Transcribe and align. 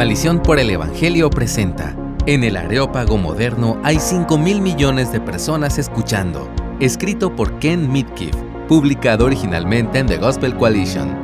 Coalición 0.00 0.42
por 0.42 0.58
el 0.58 0.70
Evangelio 0.70 1.28
presenta. 1.28 1.94
En 2.24 2.42
el 2.42 2.56
Areópago 2.56 3.18
moderno 3.18 3.78
hay 3.84 4.00
5 4.00 4.38
mil 4.38 4.62
millones 4.62 5.12
de 5.12 5.20
personas 5.20 5.76
escuchando. 5.76 6.50
Escrito 6.80 7.36
por 7.36 7.58
Ken 7.58 7.92
Mitkiff, 7.92 8.34
publicado 8.66 9.26
originalmente 9.26 9.98
en 9.98 10.06
The 10.06 10.16
Gospel 10.16 10.56
Coalition. 10.56 11.14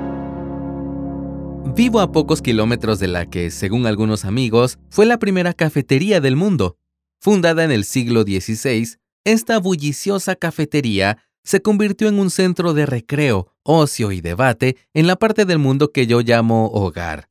Vivo 1.75 2.01
a 2.01 2.13
pocos 2.13 2.43
kilómetros 2.43 2.99
de 2.99 3.09
la 3.09 3.25
que, 3.25 3.51
según 3.51 3.87
algunos 3.87 4.27
amigos, 4.27 4.79
fue 4.91 5.07
la 5.07 5.19
primera 5.19 5.55
cafetería 5.55 6.21
del 6.21 6.37
mundo. 6.37 6.77
Fundada 7.19 7.65
en 7.65 7.71
el 7.71 7.83
siglo 7.83 8.25
XVI, 8.25 8.99
esta 9.25 9.59
bulliciosa 9.59 10.37
cafetería 10.37 11.17
se 11.45 11.63
convirtió 11.63 12.09
en 12.09 12.19
un 12.19 12.29
centro 12.29 12.75
de 12.75 12.85
recreo, 12.85 13.55
ocio 13.63 14.13
y 14.13 14.21
debate 14.21 14.77
en 14.93 15.07
la 15.07 15.17
parte 15.17 15.47
del 15.47 15.61
mundo 15.61 15.93
que 15.93 16.07
yo 16.07 16.21
llamo 16.21 16.67
hogar. 16.75 17.31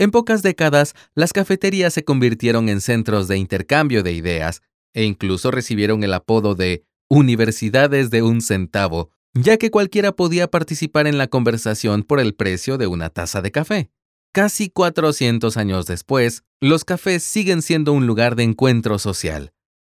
En 0.00 0.10
pocas 0.12 0.42
décadas, 0.42 0.94
las 1.14 1.34
cafeterías 1.34 1.92
se 1.92 2.04
convirtieron 2.04 2.70
en 2.70 2.80
centros 2.80 3.28
de 3.28 3.36
intercambio 3.36 4.02
de 4.02 4.14
ideas 4.14 4.62
e 4.94 5.04
incluso 5.04 5.50
recibieron 5.50 6.02
el 6.04 6.14
apodo 6.14 6.54
de 6.54 6.86
universidades 7.10 8.08
de 8.08 8.22
un 8.22 8.40
centavo, 8.40 9.10
ya 9.34 9.58
que 9.58 9.70
cualquiera 9.70 10.12
podía 10.12 10.50
participar 10.50 11.06
en 11.06 11.18
la 11.18 11.26
conversación 11.26 12.02
por 12.02 12.18
el 12.18 12.34
precio 12.34 12.78
de 12.78 12.86
una 12.86 13.10
taza 13.10 13.42
de 13.42 13.50
café. 13.50 13.90
Casi 14.32 14.70
400 14.70 15.58
años 15.58 15.84
después, 15.84 16.44
los 16.62 16.86
cafés 16.86 17.22
siguen 17.22 17.60
siendo 17.60 17.92
un 17.92 18.06
lugar 18.06 18.36
de 18.36 18.44
encuentro 18.44 18.98
social. 18.98 19.52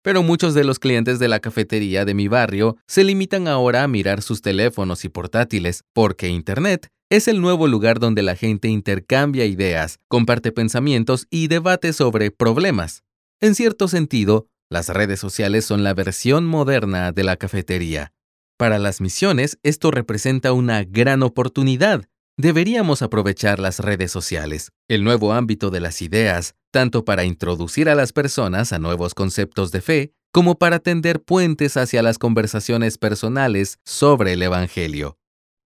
Pero 0.02 0.22
muchos 0.22 0.54
de 0.54 0.64
los 0.64 0.78
clientes 0.78 1.18
de 1.18 1.28
la 1.28 1.40
cafetería 1.40 2.06
de 2.06 2.14
mi 2.14 2.26
barrio 2.26 2.78
se 2.86 3.04
limitan 3.04 3.48
ahora 3.48 3.82
a 3.82 3.88
mirar 3.88 4.22
sus 4.22 4.40
teléfonos 4.40 5.04
y 5.04 5.10
portátiles, 5.10 5.84
porque 5.92 6.28
Internet 6.28 6.90
es 7.10 7.26
el 7.26 7.40
nuevo 7.40 7.66
lugar 7.66 7.98
donde 7.98 8.22
la 8.22 8.36
gente 8.36 8.68
intercambia 8.68 9.44
ideas, 9.44 9.98
comparte 10.06 10.52
pensamientos 10.52 11.26
y 11.28 11.48
debate 11.48 11.92
sobre 11.92 12.30
problemas. 12.30 13.02
En 13.40 13.56
cierto 13.56 13.88
sentido, 13.88 14.46
las 14.70 14.88
redes 14.88 15.18
sociales 15.18 15.64
son 15.64 15.82
la 15.82 15.92
versión 15.92 16.46
moderna 16.46 17.10
de 17.10 17.24
la 17.24 17.36
cafetería. 17.36 18.12
Para 18.56 18.78
las 18.78 19.00
misiones, 19.00 19.58
esto 19.64 19.90
representa 19.90 20.52
una 20.52 20.84
gran 20.84 21.24
oportunidad. 21.24 22.04
Deberíamos 22.36 23.02
aprovechar 23.02 23.58
las 23.58 23.80
redes 23.80 24.12
sociales, 24.12 24.70
el 24.86 25.02
nuevo 25.02 25.32
ámbito 25.32 25.70
de 25.70 25.80
las 25.80 26.02
ideas, 26.02 26.54
tanto 26.70 27.04
para 27.04 27.24
introducir 27.24 27.88
a 27.88 27.96
las 27.96 28.12
personas 28.12 28.72
a 28.72 28.78
nuevos 28.78 29.14
conceptos 29.14 29.72
de 29.72 29.80
fe, 29.80 30.12
como 30.32 30.58
para 30.58 30.78
tender 30.78 31.20
puentes 31.20 31.76
hacia 31.76 32.04
las 32.04 32.18
conversaciones 32.18 32.98
personales 32.98 33.80
sobre 33.84 34.34
el 34.34 34.42
Evangelio. 34.42 35.19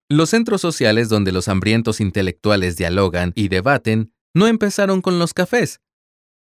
Los 0.07 0.29
centros 0.29 0.61
sociales 0.61 1.09
donde 1.09 1.31
los 1.31 1.47
hambrientos 1.47 1.99
intelectuales 1.99 2.77
dialogan 2.77 3.31
y 3.33 3.47
debaten 3.47 4.13
no 4.35 4.45
empezaron 4.45 5.01
con 5.01 5.17
los 5.17 5.33
cafés. 5.33 5.81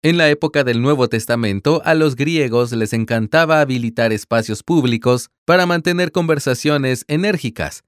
En 0.03 0.17
la 0.17 0.29
época 0.29 0.65
del 0.65 0.81
Nuevo 0.81 1.07
Testamento, 1.07 1.81
a 1.85 1.93
los 1.93 2.17
griegos 2.17 2.73
les 2.73 2.91
encantaba 2.91 3.61
habilitar 3.61 4.11
espacios 4.11 4.61
públicos 4.61 5.29
para 5.45 5.65
mantener 5.65 6.11
conversaciones 6.11 7.05
enérgicas. 7.07 7.85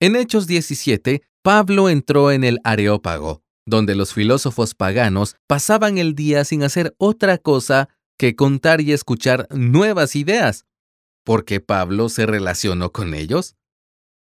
En 0.00 0.16
Hechos 0.16 0.46
17, 0.46 1.22
Pablo 1.42 1.90
entró 1.90 2.30
en 2.30 2.42
el 2.42 2.58
Areópago, 2.64 3.42
donde 3.66 3.94
los 3.94 4.14
filósofos 4.14 4.74
paganos 4.74 5.36
pasaban 5.46 5.98
el 5.98 6.14
día 6.14 6.44
sin 6.44 6.62
hacer 6.62 6.94
otra 6.96 7.36
cosa 7.36 7.90
que 8.18 8.34
contar 8.34 8.80
y 8.80 8.92
escuchar 8.92 9.48
nuevas 9.50 10.16
ideas. 10.16 10.64
¿Por 11.24 11.44
qué 11.44 11.60
Pablo 11.60 12.08
se 12.08 12.24
relacionó 12.24 12.90
con 12.90 13.12
ellos? 13.12 13.54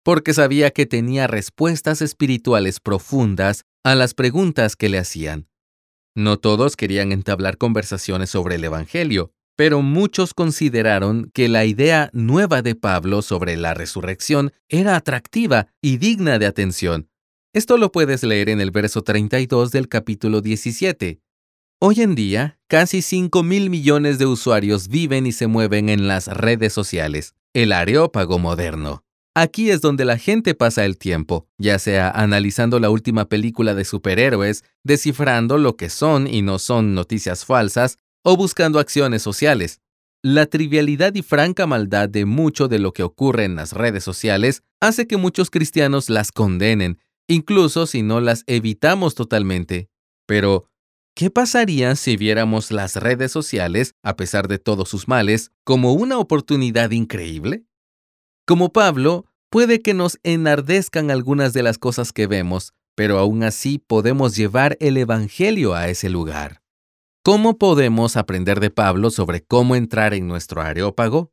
Porque 0.06 0.36
sabía 0.36 0.70
que 0.70 0.86
tenía 0.86 1.26
respuestas 1.26 2.04
espirituales 2.04 2.80
profundas 2.80 3.64
a 3.84 3.96
las 3.96 4.14
preguntas 4.14 4.76
que 4.76 4.88
le 4.88 5.00
hacían. 5.00 5.48
No 6.16 6.38
todos 6.38 6.76
querían 6.76 7.12
entablar 7.12 7.58
conversaciones 7.58 8.30
sobre 8.30 8.56
el 8.56 8.64
Evangelio, 8.64 9.32
pero 9.58 9.82
muchos 9.82 10.36
consideraron 10.36 11.32
que 11.34 11.50
la 11.50 11.66
idea 11.66 12.12
nueva 12.14 12.62
de 12.62 12.76
Pablo 12.76 13.24
sobre 13.24 13.58
la 13.58 13.74
resurrección 13.74 14.54
era 14.70 14.96
atractiva 14.96 15.70
y 15.82 15.98
digna 15.98 16.38
de 16.38 16.46
atención. 16.46 17.10
Esto 17.52 17.80
lo 17.80 17.92
puedes 17.92 18.22
leer 18.22 18.50
en 18.50 18.62
el 18.62 18.70
verso 18.70 19.02
32 19.02 19.72
del 19.72 19.88
capítulo 19.88 20.42
17. 20.42 21.20
Hoy 21.82 22.02
en 22.02 22.14
día, 22.14 22.60
casi 22.68 23.02
5 23.02 23.42
mil 23.42 23.72
millones 23.72 24.20
de 24.20 24.28
usuarios 24.28 24.88
viven 24.88 25.26
y 25.26 25.32
se 25.32 25.48
mueven 25.48 25.90
en 25.90 26.08
las 26.08 26.28
redes 26.28 26.74
sociales, 26.74 27.34
el 27.54 27.72
areópago 27.72 28.38
moderno. 28.38 29.05
Aquí 29.38 29.70
es 29.70 29.82
donde 29.82 30.06
la 30.06 30.18
gente 30.18 30.56
pasa 30.56 30.86
el 30.86 30.98
tiempo, 30.98 31.46
ya 31.58 31.78
sea 31.78 32.10
analizando 32.10 32.80
la 32.80 32.90
última 32.90 33.28
película 33.28 33.76
de 33.76 33.84
superhéroes, 33.84 34.64
descifrando 34.86 35.58
lo 35.58 35.76
que 35.76 35.90
son 35.90 36.26
y 36.26 36.42
no 36.42 36.58
son 36.58 36.96
noticias 36.96 37.44
falsas, 37.44 38.00
o 38.24 38.38
buscando 38.38 38.80
acciones 38.80 39.22
sociales. 39.22 39.82
La 40.24 40.46
trivialidad 40.46 41.14
y 41.16 41.22
franca 41.22 41.68
maldad 41.68 42.08
de 42.08 42.24
mucho 42.24 42.70
de 42.70 42.80
lo 42.80 42.94
que 42.94 43.04
ocurre 43.04 43.44
en 43.44 43.58
las 43.58 43.74
redes 43.74 44.06
sociales 44.06 44.64
hace 44.80 45.06
que 45.06 45.18
muchos 45.18 45.50
cristianos 45.50 46.10
las 46.10 46.32
condenen, 46.32 47.00
incluso 47.28 47.88
si 47.88 48.04
no 48.04 48.22
las 48.22 48.46
evitamos 48.48 49.16
totalmente. 49.16 49.90
Pero, 50.26 50.70
¿qué 51.14 51.30
pasaría 51.30 51.98
si 51.98 52.16
viéramos 52.16 52.72
las 52.72 52.96
redes 52.96 53.34
sociales, 53.34 53.96
a 54.02 54.16
pesar 54.16 54.48
de 54.48 54.60
todos 54.60 54.88
sus 54.88 55.10
males, 55.10 55.52
como 55.66 55.92
una 55.92 56.20
oportunidad 56.20 56.92
increíble? 56.92 57.66
Como 58.48 58.72
Pablo, 58.72 59.26
puede 59.50 59.82
que 59.82 59.96
nos 59.96 60.20
enardezcan 60.22 61.10
algunas 61.10 61.52
de 61.54 61.64
las 61.64 61.80
cosas 61.80 62.14
que 62.14 62.28
vemos, 62.28 62.74
pero 62.96 63.18
aún 63.18 63.42
así 63.42 63.80
podemos 63.80 64.36
llevar 64.36 64.78
el 64.80 64.98
Evangelio 64.98 65.74
a 65.74 65.88
ese 65.88 66.10
lugar. 66.10 66.62
¿Cómo 67.24 67.58
podemos 67.58 68.18
aprender 68.18 68.60
de 68.60 68.70
Pablo 68.70 69.10
sobre 69.10 69.42
cómo 69.42 69.76
entrar 69.76 70.14
en 70.14 70.28
nuestro 70.28 70.62
areópago? 70.62 71.32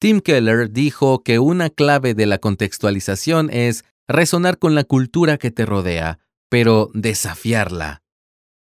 Tim 0.00 0.20
Keller 0.20 0.70
dijo 0.72 1.22
que 1.22 1.38
una 1.38 1.68
clave 1.68 2.14
de 2.14 2.24
la 2.24 2.38
contextualización 2.38 3.50
es 3.50 3.84
resonar 4.08 4.58
con 4.58 4.74
la 4.74 4.84
cultura 4.84 5.36
que 5.36 5.50
te 5.50 5.66
rodea, 5.66 6.20
pero 6.48 6.90
desafiarla. 6.94 8.02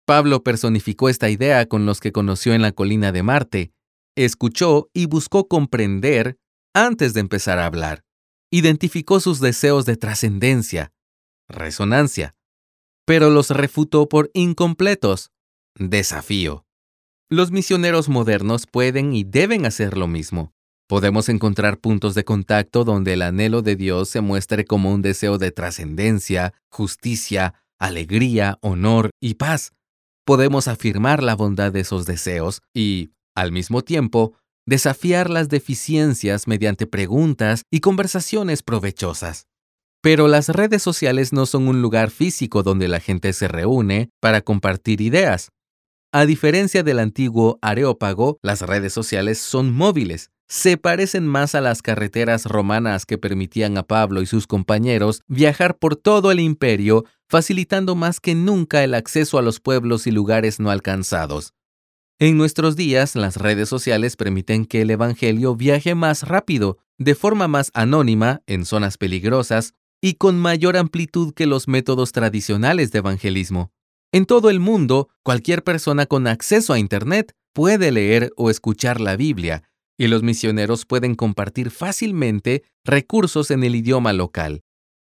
Pablo 0.06 0.44
personificó 0.44 1.10
esta 1.10 1.30
idea 1.30 1.66
con 1.66 1.86
los 1.86 2.00
que 2.00 2.14
conoció 2.14 2.54
en 2.54 2.62
la 2.62 2.72
colina 2.72 3.12
de 3.12 3.24
Marte. 3.24 3.74
Escuchó 4.16 4.90
y 4.94 5.08
buscó 5.08 5.50
comprender 5.50 6.38
antes 6.74 7.14
de 7.14 7.20
empezar 7.20 7.60
a 7.60 7.66
hablar. 7.66 8.04
Identificó 8.52 9.20
sus 9.20 9.40
deseos 9.40 9.86
de 9.86 9.98
trascendencia, 9.98 10.92
resonancia, 11.48 12.36
pero 13.06 13.30
los 13.30 13.50
refutó 13.50 14.08
por 14.10 14.30
incompletos, 14.34 15.32
desafío. 15.76 16.66
Los 17.30 17.52
misioneros 17.52 18.10
modernos 18.10 18.68
pueden 18.68 19.14
y 19.14 19.24
deben 19.24 19.66
hacer 19.66 19.98
lo 19.98 20.08
mismo. 20.08 20.54
Podemos 20.88 21.30
encontrar 21.30 21.80
puntos 21.80 22.16
de 22.16 22.26
contacto 22.26 22.84
donde 22.84 23.14
el 23.14 23.22
anhelo 23.22 23.62
de 23.62 23.78
Dios 23.78 24.10
se 24.10 24.20
muestre 24.20 24.66
como 24.66 24.92
un 24.92 25.02
deseo 25.02 25.38
de 25.38 25.52
trascendencia, 25.52 26.54
justicia, 26.70 27.54
alegría, 27.80 28.58
honor 28.62 29.12
y 29.22 29.36
paz. 29.36 29.72
Podemos 30.26 30.68
afirmar 30.68 31.24
la 31.24 31.36
bondad 31.36 31.72
de 31.72 31.80
esos 31.80 32.06
deseos 32.06 32.62
y, 32.74 33.12
al 33.34 33.54
mismo 33.54 33.82
tiempo, 33.82 34.34
desafiar 34.72 35.30
las 35.30 35.50
deficiencias 35.50 36.48
mediante 36.48 36.88
preguntas 36.88 37.64
y 37.70 37.82
conversaciones 37.82 38.64
provechosas. 38.64 39.48
Pero 40.02 40.30
las 40.30 40.48
redes 40.48 40.82
sociales 40.82 41.34
no 41.34 41.46
son 41.46 41.68
un 41.68 41.82
lugar 41.82 42.10
físico 42.10 42.64
donde 42.64 42.88
la 42.88 43.02
gente 43.02 43.34
se 43.34 43.50
reúne 43.50 44.12
para 44.22 44.40
compartir 44.40 45.02
ideas. 45.02 45.50
A 46.14 46.26
diferencia 46.26 46.84
del 46.84 47.00
antiguo 47.00 47.60
Areópago, 47.62 48.40
las 48.42 48.62
redes 48.62 48.94
sociales 48.94 49.40
son 49.40 49.74
móviles. 49.74 50.30
Se 50.48 50.78
parecen 50.78 51.28
más 51.28 51.54
a 51.54 51.60
las 51.60 51.82
carreteras 51.82 52.46
romanas 52.46 53.06
que 53.06 53.18
permitían 53.18 53.78
a 53.78 53.84
Pablo 53.84 54.22
y 54.22 54.26
sus 54.26 54.48
compañeros 54.48 55.22
viajar 55.28 55.80
por 55.80 55.98
todo 55.98 56.32
el 56.32 56.40
imperio, 56.40 57.04
facilitando 57.28 57.96
más 57.96 58.22
que 58.22 58.36
nunca 58.36 58.86
el 58.86 58.94
acceso 58.94 59.38
a 59.38 59.42
los 59.42 59.60
pueblos 59.60 60.08
y 60.08 60.12
lugares 60.12 60.62
no 60.62 60.72
alcanzados. 60.72 61.52
En 62.22 62.38
nuestros 62.38 62.76
días, 62.76 63.16
las 63.16 63.36
redes 63.38 63.68
sociales 63.68 64.16
permiten 64.16 64.66
que 64.66 64.84
el 64.84 64.92
Evangelio 64.92 65.56
viaje 65.56 65.96
más 65.96 66.28
rápido, 66.28 66.78
de 67.00 67.16
forma 67.16 67.48
más 67.48 67.72
anónima, 67.74 68.44
en 68.46 68.64
zonas 68.66 69.00
peligrosas 69.00 69.74
y 70.02 70.14
con 70.14 70.38
mayor 70.38 70.78
amplitud 70.78 71.34
que 71.34 71.48
los 71.48 71.68
métodos 71.68 72.12
tradicionales 72.12 72.92
de 72.92 73.00
evangelismo. 73.00 73.72
En 74.12 74.28
todo 74.28 74.52
el 74.52 74.60
mundo, 74.60 75.10
cualquier 75.24 75.64
persona 75.64 76.06
con 76.06 76.28
acceso 76.28 76.74
a 76.74 76.78
Internet 76.78 77.34
puede 77.54 77.92
leer 77.92 78.32
o 78.38 78.52
escuchar 78.52 79.02
la 79.02 79.16
Biblia, 79.16 79.64
y 79.98 80.06
los 80.06 80.22
misioneros 80.22 80.86
pueden 80.86 81.16
compartir 81.16 81.72
fácilmente 81.72 82.62
recursos 82.86 83.50
en 83.50 83.64
el 83.64 83.74
idioma 83.74 84.14
local. 84.14 84.62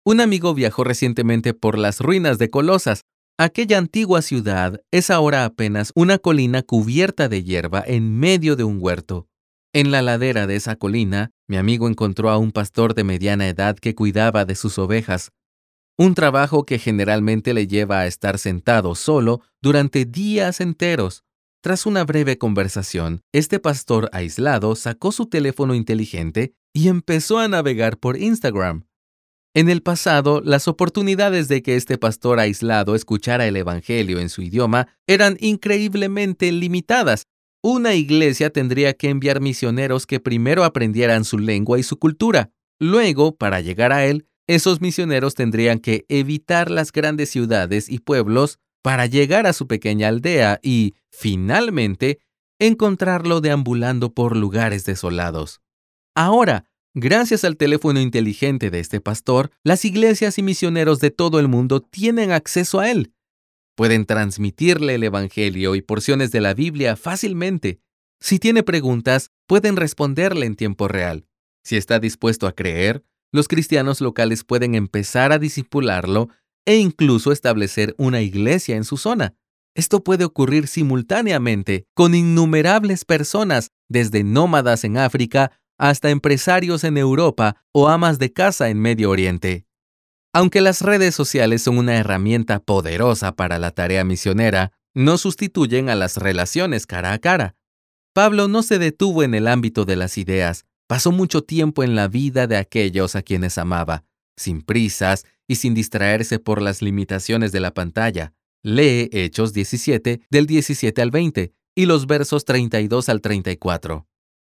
Un 0.05 0.20
amigo 0.20 0.52
viajó 0.52 0.84
recientemente 0.84 1.55
por 1.55 1.78
las 1.78 2.00
ruinas 2.00 2.37
de 2.37 2.50
Colosas 2.50 3.06
Aquella 3.40 3.79
antigua 3.79 4.20
ciudad 4.20 4.82
es 4.90 5.11
ahora 5.11 5.44
apenas 5.44 5.93
una 5.94 6.19
colina 6.19 6.62
cubierta 6.62 7.29
de 7.29 7.44
hierba 7.44 7.85
en 7.87 8.19
medio 8.19 8.56
de 8.56 8.64
un 8.64 8.79
huerto. 8.81 9.29
En 9.73 9.93
la 9.93 10.02
ladera 10.02 10.49
de 10.49 10.56
esa 10.56 10.75
colina, 10.75 11.31
mi 11.46 11.56
amigo 11.56 11.87
encontró 11.87 12.31
a 12.31 12.38
un 12.38 12.50
pastor 12.50 12.94
de 12.94 13.05
mediana 13.05 13.46
edad 13.46 13.76
que 13.76 13.94
cuidaba 13.94 14.44
de 14.44 14.56
sus 14.56 14.76
ovejas. 14.79 15.31
un 16.00 16.14
trabajo 16.14 16.64
que 16.64 16.81
generalmente 16.81 17.55
le 17.55 17.69
lleva 17.69 18.00
a 18.00 18.06
estar 18.06 18.38
sentado 18.38 18.96
solo 18.96 19.41
durante 19.61 20.05
días 20.05 20.61
enteros. 20.61 21.25
Tras 21.61 21.87
una 21.87 22.05
breve 22.05 22.38
conversación, 22.38 23.23
este 23.32 23.58
pastor 23.61 24.08
aislado 24.12 24.75
sacó 24.75 25.11
su 25.12 25.26
teléfono 25.26 25.75
inteligente 25.75 26.55
y 26.73 26.88
empezó 26.88 27.38
a 27.38 27.49
navegar 27.49 27.99
por 27.99 28.17
Instagram. 28.17 28.88
En 29.58 29.69
el 29.69 29.82
pasado, 29.82 30.40
las 30.44 30.69
oportunidades 30.69 31.49
de 31.49 31.64
que 31.64 31.75
este 31.75 31.99
pastor 31.99 32.38
aislado 32.38 32.94
escuchara 32.94 33.44
el 33.49 33.56
Evangelio 33.56 34.20
en 34.20 34.28
su 34.28 34.40
idioma 34.40 34.87
eran 35.08 35.37
increíblemente 35.40 36.52
limitadas. 36.52 37.26
Una 37.60 37.94
iglesia 37.94 38.50
tendría 38.50 38.94
que 38.94 39.08
enviar 39.08 39.40
misioneros 39.40 40.06
que 40.06 40.20
primero 40.20 40.62
aprendieran 40.62 41.25
su 41.25 41.40
lengua 41.40 41.76
y 41.76 41.82
su 41.82 41.99
cultura. 41.99 42.52
Luego, 42.78 43.34
para 43.34 43.60
llegar 43.60 43.93
a 43.93 44.06
él, 44.06 44.28
esos 44.46 44.81
misioneros 44.81 45.34
tendrían 45.34 45.81
que 45.81 46.06
evitar 46.08 46.70
las 46.70 46.93
grandes 46.93 47.28
ciudades 47.28 47.88
y 47.88 47.99
pueblos 47.99 48.60
para 48.81 49.06
llegar 49.06 49.49
a 49.49 49.52
su 49.52 49.66
pequeña 49.66 50.06
aldea 50.06 50.60
y, 50.62 50.94
finalmente, 51.10 52.20
encontrarlo 52.60 53.40
deambulando 53.40 54.14
por 54.14 54.37
lugares 54.37 54.84
desolados. 54.84 55.62
Ahora, 56.14 56.66
gracias 56.94 57.44
al 57.44 57.56
teléfono 57.56 58.00
inteligente 58.00 58.70
de 58.70 58.81
este 58.81 59.00
pastor, 59.00 59.50
las 59.64 59.85
iglesias 59.85 60.38
y 60.38 60.43
misioneros 60.43 61.00
de 61.00 61.11
todo 61.11 61.40
el 61.40 61.49
mundo 61.49 61.81
tienen 61.81 62.32
acceso 62.32 62.81
a 62.81 62.90
él. 62.90 63.12
Pueden 63.76 64.06
transmitirle 64.06 64.96
el 64.96 65.05
Evangelio 65.05 65.75
y 65.75 65.82
porciones 65.82 66.32
de 66.32 66.40
la 66.40 66.55
Biblia 66.55 66.96
fácilmente. 66.96 67.81
Si 68.20 68.38
tiene 68.38 68.62
preguntas, 68.62 69.31
pueden 69.46 69.76
responderle 69.76 70.46
en 70.46 70.56
tiempo 70.56 70.88
real. 70.88 71.26
Si 71.62 71.76
está 71.76 72.00
dispuesto 72.00 72.46
a 72.46 72.52
creer, 72.52 73.05
los 73.31 73.46
cristianos 73.46 74.00
locales 74.00 74.43
pueden 74.44 74.75
empezar 74.75 75.32
a 75.32 75.38
disipularlo 75.38 76.29
e 76.64 76.76
incluso 76.76 77.31
establecer 77.31 77.94
una 77.99 78.20
iglesia 78.20 78.76
en 78.76 78.84
su 78.84 78.96
zona. 78.96 79.34
Esto 79.75 80.02
puede 80.02 80.25
ocurrir 80.25 80.67
simultáneamente 80.67 81.87
con 81.94 82.14
innumerables 82.14 83.05
personas, 83.05 83.70
desde 83.88 84.25
nómadas 84.25 84.82
en 84.82 84.96
África 84.96 85.57
hasta 85.79 86.11
empresarios 86.11 86.85
en 86.85 86.99
Europa 86.99 87.65
o 87.73 87.89
amas 87.89 88.19
de 88.19 88.33
casa 88.33 88.69
en 88.69 88.81
Medio 88.81 89.11
Oriente. 89.11 89.65
Aunque 90.33 90.61
las 90.61 90.83
redes 90.83 91.15
sociales 91.15 91.63
son 91.63 91.79
una 91.79 91.97
herramienta 91.97 92.59
poderosa 92.59 93.35
para 93.35 93.59
la 93.59 93.71
tarea 93.71 94.05
misionera, 94.05 94.73
no 94.95 95.17
sustituyen 95.17 95.89
a 95.89 95.95
las 95.95 96.17
relaciones 96.17 96.87
cara 96.87 97.13
a 97.13 97.19
cara. 97.19 97.55
Pablo 98.13 98.49
no 98.49 98.63
se 98.63 98.79
detuvo 98.79 99.23
en 99.23 99.35
el 99.35 99.47
ámbito 99.47 99.85
de 99.85 99.97
las 99.97 100.19
ideas, 100.19 100.67
pasó 100.89 101.13
mucho 101.13 101.43
tiempo 101.43 101.85
en 101.85 101.95
la 101.95 102.09
vida 102.09 102.47
de 102.47 102.57
aquellos 102.57 103.15
a 103.15 103.23
quienes 103.23 103.59
amaba, 103.59 104.05
sin 104.37 104.63
prisas 104.63 105.25
y 105.47 105.57
sin 105.57 105.75
distraerse 105.75 106.39
por 106.39 106.61
las 106.61 106.83
limitaciones 106.83 107.53
de 107.53 107.61
la 107.61 107.73
pantalla. 107.73 108.35
Lee 108.63 109.09
Hechos 109.13 109.53
17 109.53 110.21
del 110.29 110.47
17 110.47 111.01
al 111.01 111.11
20 111.13 111.53
y 111.77 111.87
los 111.87 112.09
versos 112.09 112.45
32 112.45 113.09
al 113.09 113.21
34. 113.21 114.07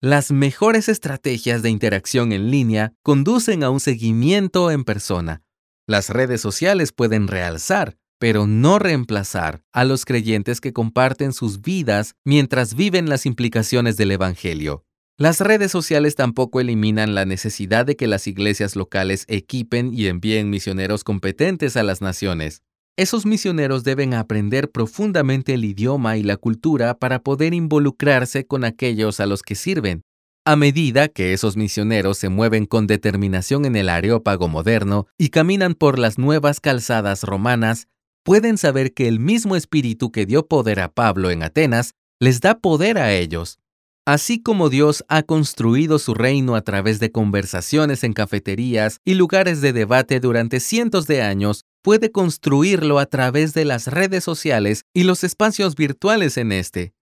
Las 0.03 0.33
mejores 0.33 0.89
estrategias 0.89 1.61
de 1.61 1.69
interacción 1.69 2.33
en 2.33 2.51
línea 2.51 2.91
conducen 3.03 3.63
a 3.63 3.69
un 3.69 3.79
seguimiento 3.79 4.69
en 4.69 4.83
persona. 4.83 5.43
Las 5.87 6.09
redes 6.09 6.41
sociales 6.41 6.91
pueden 6.91 7.29
realzar, 7.29 7.95
pero 8.19 8.45
no 8.45 8.79
reemplazar 8.79 9.63
a 9.71 9.85
los 9.85 10.03
creyentes 10.03 10.59
que 10.59 10.73
comparten 10.73 11.31
sus 11.31 11.61
vidas 11.61 12.15
mientras 12.25 12.75
viven 12.75 13.07
las 13.07 13.25
implicaciones 13.25 13.95
del 13.95 14.11
Evangelio. 14.11 14.83
Las 15.17 15.39
redes 15.39 15.71
sociales 15.71 16.15
tampoco 16.15 16.59
eliminan 16.59 17.15
la 17.15 17.23
necesidad 17.23 17.85
de 17.85 17.95
que 17.95 18.07
las 18.07 18.27
iglesias 18.27 18.75
locales 18.75 19.23
equipen 19.29 19.93
y 19.93 20.07
envíen 20.07 20.49
misioneros 20.49 21.05
competentes 21.05 21.77
a 21.77 21.83
las 21.83 22.01
naciones. 22.01 22.61
Esos 22.95 23.25
misioneros 23.25 23.83
deben 23.83 24.13
aprender 24.13 24.69
profundamente 24.69 25.55
el 25.55 25.65
idioma 25.65 26.17
y 26.17 26.21
la 26.21 26.37
cultura 26.37 26.93
para 26.93 27.23
poder 27.23 27.55
involucrarse 27.55 28.45
con 28.45 28.63
aquellos 28.63 29.19
a 29.19 29.25
los 29.25 29.41
que 29.41 29.55
sirven. 29.55 30.03
A 30.45 30.55
medida 30.55 31.07
que 31.07 31.33
esos 31.33 31.57
misioneros 31.57 32.19
se 32.19 32.29
mueven 32.29 32.67
con 32.67 32.85
determinación 32.85 33.65
en 33.65 33.75
el 33.75 33.89
areópago 33.89 34.47
moderno 34.47 35.07
y 35.17 35.29
caminan 35.29 35.73
por 35.73 35.97
las 35.97 36.19
nuevas 36.19 36.59
calzadas 36.59 37.23
romanas, 37.23 37.87
pueden 38.23 38.59
saber 38.59 38.93
que 38.93 39.07
el 39.07 39.19
mismo 39.19 39.55
espíritu 39.55 40.11
que 40.11 40.27
dio 40.27 40.45
poder 40.45 40.79
a 40.79 40.91
Pablo 40.91 41.31
en 41.31 41.41
Atenas 41.41 41.95
les 42.19 42.41
da 42.41 42.59
poder 42.59 42.99
a 42.99 43.11
ellos. 43.11 43.57
Así 44.05 44.41
como 44.41 44.69
Dios 44.69 45.05
ha 45.07 45.23
construido 45.23 45.97
su 45.97 46.13
reino 46.13 46.55
a 46.55 46.61
través 46.61 46.99
de 46.99 47.11
conversaciones 47.11 48.03
en 48.03 48.11
cafeterías 48.11 48.99
y 49.05 49.13
lugares 49.13 49.61
de 49.61 49.71
debate 49.71 50.19
durante 50.19 50.59
cientos 50.59 51.07
de 51.07 51.21
años, 51.21 51.63
puede 51.81 52.11
construirlo 52.11 52.99
a 52.99 53.05
través 53.05 53.53
de 53.53 53.63
las 53.63 53.87
redes 53.87 54.25
sociales 54.25 54.83
y 54.93 55.03
los 55.03 55.23
espacios 55.23 55.75
virtuales 55.75 56.35
en 56.35 56.51
este. 56.51 56.93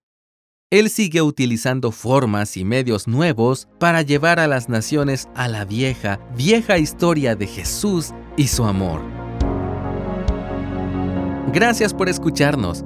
Él 0.69 0.91
sigue 0.91 1.23
utilizando 1.23 1.91
formas 1.91 2.55
y 2.55 2.65
medios 2.65 3.07
nuevos 3.07 3.67
para 3.79 4.03
llevar 4.03 4.39
a 4.39 4.47
las 4.47 4.69
naciones 4.69 5.27
a 5.33 5.47
la 5.47 5.65
vieja, 5.65 6.19
vieja 6.37 6.77
historia 6.77 7.35
de 7.35 7.47
Jesús 7.47 8.11
y 8.37 8.47
su 8.47 8.63
amor. 8.63 9.01
Gracias 11.51 11.95
por 11.95 12.09
escucharnos. 12.09 12.85